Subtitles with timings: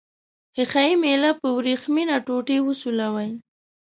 [0.53, 3.31] ښيښه یي میله په وریښمینه ټوټې وسولوئ.